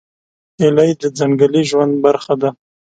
هیلۍ 0.59 0.91
د 1.01 1.03
ځنګلي 1.19 1.61
ژوند 1.69 1.93
برخه 2.05 2.33
ده 2.41 2.49